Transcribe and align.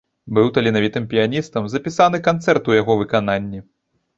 Быў 0.37 0.47
таленавітым 0.55 1.03
піяністам, 1.11 1.67
запісаны 1.73 2.23
канцэрты 2.29 2.61
ў 2.69 2.81
яго 2.85 2.99
выкананні. 3.03 3.65